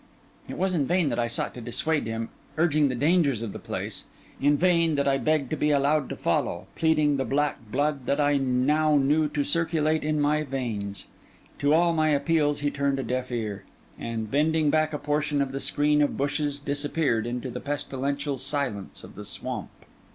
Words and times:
It 0.49 0.57
was 0.57 0.73
in 0.73 0.87
vain 0.87 1.09
that 1.09 1.19
I 1.19 1.27
sought 1.27 1.53
to 1.53 1.61
dissuade 1.61 2.07
him, 2.07 2.29
urging 2.57 2.89
the 2.89 2.95
dangers 2.95 3.43
of 3.43 3.53
the 3.53 3.59
place; 3.59 4.05
in 4.41 4.57
vain 4.57 4.95
that 4.95 5.07
I 5.07 5.19
begged 5.19 5.51
to 5.51 5.55
be 5.55 5.69
allowed 5.69 6.09
to 6.09 6.15
follow, 6.15 6.65
pleading 6.75 7.17
the 7.17 7.23
black 7.23 7.59
blood 7.71 8.07
that 8.07 8.19
I 8.19 8.37
now 8.37 8.95
knew 8.95 9.27
to 9.29 9.43
circulate 9.43 10.03
in 10.03 10.19
my 10.19 10.41
veins: 10.41 11.05
to 11.59 11.75
all 11.75 11.93
my 11.93 12.09
appeals 12.09 12.61
he 12.61 12.71
turned 12.71 12.97
a 12.97 13.03
deaf 13.03 13.31
ear, 13.31 13.63
and, 13.99 14.31
bending 14.31 14.71
back 14.71 14.91
a 14.91 14.97
portion 14.97 15.39
of 15.39 15.51
the 15.51 15.59
screen 15.59 16.01
of 16.01 16.17
bushes, 16.17 16.57
disappeared 16.57 17.27
into 17.27 17.51
the 17.51 17.59
pestilential 17.61 18.39
silence 18.39 19.03
of 19.03 19.13
the 19.13 19.23
swamp. 19.23 19.69